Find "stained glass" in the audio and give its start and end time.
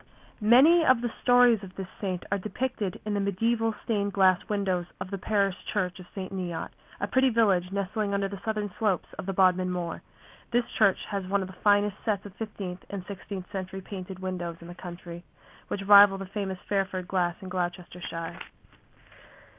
3.83-4.39